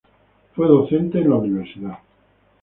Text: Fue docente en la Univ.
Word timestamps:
Fue 0.55 0.67
docente 0.67 1.19
en 1.19 1.29
la 1.29 1.35
Univ. 1.35 1.75